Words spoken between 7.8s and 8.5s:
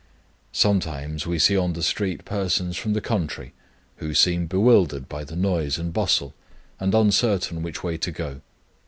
way to go.